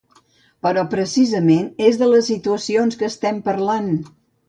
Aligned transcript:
Però 0.65 0.83
precisament, 0.93 1.69
és 1.91 2.01
de 2.05 2.09
situacions 2.33 3.01
que 3.03 3.11
estem 3.15 3.43
parlant! 3.53 3.97